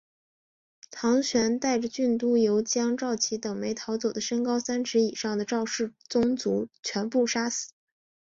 [0.89, 7.71] 唐玹带着郡督邮将赵岐等没逃走的身高三尺以上的赵氏宗族全部杀死。